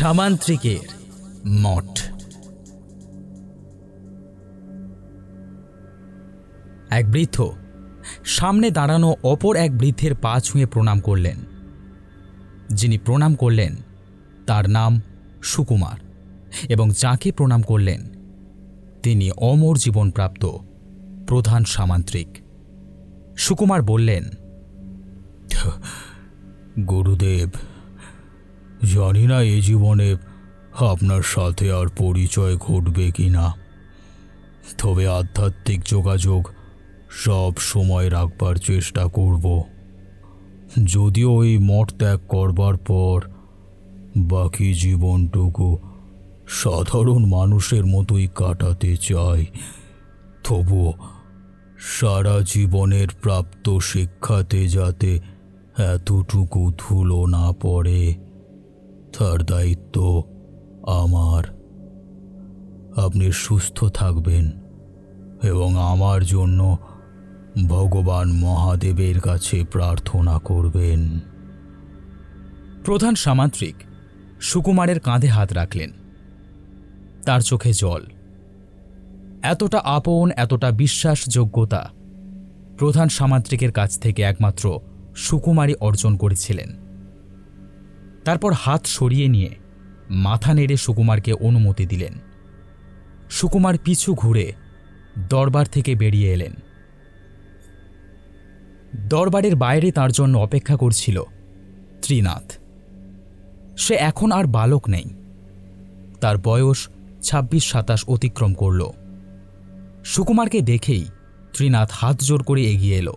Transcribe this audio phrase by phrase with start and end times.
[0.00, 0.78] সামান্ত্রিকের
[1.48, 2.00] মঠ।
[6.90, 7.50] এক বৃদ্ধ
[8.24, 11.36] সামনে দাঁড়ানো অপর এক বৃদ্ধের পা ছুঁয়ে প্রণাম করলেন।
[12.68, 13.76] যিনি প্রণাম করলেন,
[14.46, 15.00] তার নাম
[15.42, 15.98] সুকুমার
[16.68, 18.00] এবং যাকে প্রণাম করলেন,
[19.02, 20.46] তিনি অমর জীবনপ্রাপ্ত
[21.26, 22.28] প্রধান সামান্ত্রিক।
[23.36, 24.24] সুকুমার বললেন
[26.88, 27.50] গুরুদেব
[28.84, 30.16] জানি না এ জীবনে
[30.78, 33.54] আপনার সাথে আর পরিচয় ঘটবে কি না।
[34.78, 36.48] তবে আধ্যাত্মিক যোগাযোগ
[37.10, 39.62] সব সময় রাখবার চেষ্টা করব।
[40.84, 43.28] যদিও এই মঠ ত্যাগ করবার পর
[44.16, 45.78] বাকি জীবনটুকু
[46.48, 49.46] সাধারণ মানুষের মতোই কাটাতে চাই
[50.48, 50.92] তবু
[51.78, 55.20] সারা জীবনের প্রাপ্ত শিক্ষাতে যাতে
[55.78, 58.29] এতটুকু ধুলো না পড়ে।
[59.18, 60.22] তার দায়িত্ব
[60.86, 61.44] আমার।
[62.96, 64.50] আপনি সুস্থ থাকবেন
[65.42, 66.78] এবং আমার জন্য
[67.68, 71.18] ভগবান মহাদেবের কাছে প্রার্থনা করবেন।
[72.84, 73.74] প্রধান সামান্ত্রিক
[74.40, 75.90] সুকুমারের কাঁধে হাত রাখলেন।
[77.26, 78.06] তার চোখে জল।
[79.42, 81.90] এতটা আপন, এতটা বিশ্বাসযোগ্যতা
[82.78, 84.80] প্রধান সামান্ত্রিকের কাছ থেকে একমাত্র
[85.16, 86.79] সুকুমারী অর্জন করেছিলেন।
[88.30, 89.50] তারপর হাত সরিয়ে নিয়ে
[90.10, 92.12] মাথা নেড়ে সুকুমারকে অনুমতি দিলেন।
[93.30, 94.52] সুকুমার পিছু ঘুরে
[95.30, 96.54] দরবার থেকে বেরিয়ে এলেন।
[99.08, 101.22] দরবারের বাইরে তার জন্য অপেক্ষা করছিল
[102.02, 102.52] ত্রিনাথ।
[103.78, 105.04] সে এখন আর বালক নেই।
[106.20, 106.88] তার বয়স
[107.22, 108.86] ছাব্বিশ সাতাশ অতিক্রম করল।
[110.04, 111.04] সুকুমারকে দেখেই
[111.52, 113.14] ত্রিনাথ হাত জোর করে এগিয়ে এলো।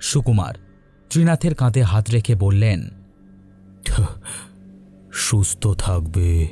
[0.00, 0.54] সুকুমার
[1.10, 3.01] ত্রিনাথের কাঁধে হাত রেখে বললেন
[5.12, 6.48] সুস্থ থাকবে।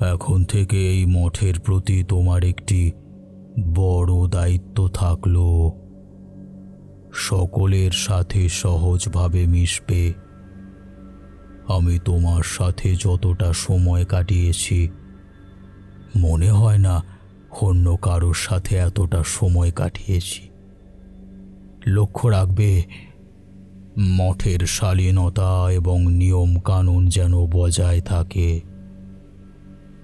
[0.00, 2.92] এখন থেকে এই মঠের প্রতি তোমার একটি
[3.74, 5.36] বড় দায়িত্ব থাকল।
[7.12, 10.14] সকলের সাথে সহজভাবে মিশবে।
[11.68, 14.88] আমি তোমার সাথে যতটা সময় কাটিয়েছি,
[16.16, 17.02] মনে হয় না
[17.60, 20.48] অন্য কারোর সাথে এতটা সময় কাটিয়েছি।
[21.86, 22.82] লক্ষ্য রাখবে
[23.98, 28.60] মঠের শালীনতা এবং নিয়ম কানুন যেন বজায় থাকে।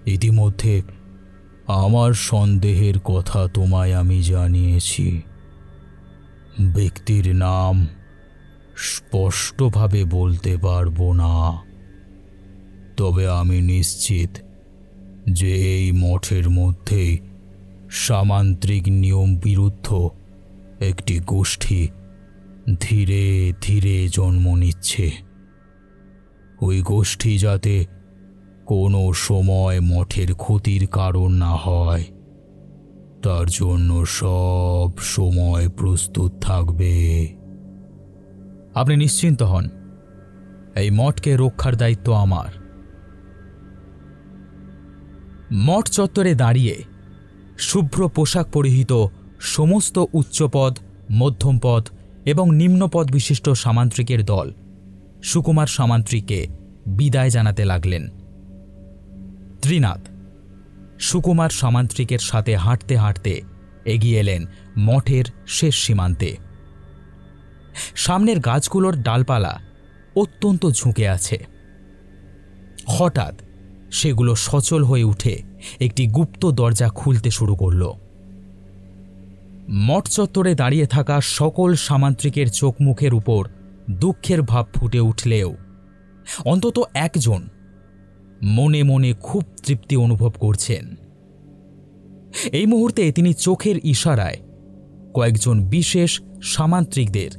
[0.06, 0.82] ইতিমধ্যে
[1.66, 5.22] আমার সন্দেহের কথা তোমায় আমি জানিয়েছি।
[6.60, 7.88] ব্যক্তির নাম
[8.76, 11.62] স্পষ্টভাবে বলতে পারব না।
[12.96, 14.30] তবে আমি নিশ্চিত
[15.30, 17.18] যে এই মঠের মধ্যেই
[17.90, 20.10] সামান্ত্রিক নিয়ম বিরুদ্ধ
[20.80, 21.88] একটি গোষ্ঠী
[22.80, 25.12] ধীরে ধীরে জন্ম নিচ্ছে।
[26.60, 27.84] ওই গোষ্ঠী যাতে
[28.66, 32.04] কোনো সময় মঠের ক্ষতির কারণ না হয়,
[33.22, 36.92] তার জন্য সব সময় প্রস্তুত থাকবে।
[38.74, 39.64] আপনি নিশ্চিন্ত হন,
[40.74, 42.50] এই মঠকে রক্ষার দায়িত্ব আমার।
[45.66, 46.76] মঠ চত্বরে দাঁড়িয়ে
[47.58, 48.92] শুভ্র পোশাক পরিহিত
[49.40, 50.78] সমস্ত উচ্চপদ,
[51.12, 51.88] মধ্যমপদ
[52.26, 54.52] এবং নিম্নপদ বিশিষ্ট সামান্ত্রিকের দল।
[55.22, 56.46] সুকুমার সামান্ত্রিককে
[56.86, 58.08] বিদায় জানাতে লাগলেন।
[59.62, 60.00] ত্রিনাথ,
[60.98, 63.42] সুকুমার সামান্ত্রিকের সাথে হাঁটতে হাঁটতে
[63.84, 64.44] এগিয়ে এলেন
[64.78, 66.36] মঠের শেষ সীমান্তে।
[67.94, 69.60] সামনের গাছগুলোর ডালপালা
[70.16, 71.46] অত্যন্ত ঝুঁকে আছে।
[72.86, 73.34] হঠাৎ
[73.90, 75.42] সেগুলো সচল হয়ে উঠে
[75.80, 77.92] একটি গুপ্ত দরজা খুলতে শুরু করল।
[79.70, 83.48] মঠ চত্বরে দাঁড়িয়ে থাকা সকল সামান্ত্রিকের চোখ মুখের উপর
[83.90, 85.56] দুঃখের ভাব ফুটে উঠলেও
[86.44, 87.42] অন্তত একজন
[88.44, 90.96] মনে মনে খুব তৃপ্তি অনুভব করছেন।
[92.52, 94.36] এই মুহূর্তে তিনি চোখের ইশারায়
[95.14, 97.30] কয়েকজন বিশেষ সামান্ত্রিকদের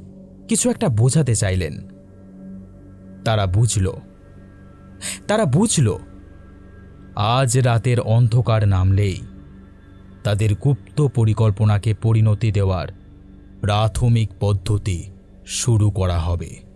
[0.47, 1.87] কিছু একটা বোঝাতে চাইলেন।
[3.25, 3.93] তারা বুঝল
[5.27, 5.97] তারা বুঝল,
[7.15, 9.21] আজ রাতের অন্ধকার নামলেই
[10.23, 12.87] তাদের গুপ্ত পরিকল্পনাকে পরিণতি দেওয়ার
[13.61, 15.03] প্রাথমিক পদ্ধতি
[15.45, 16.72] শুরু করা হবে।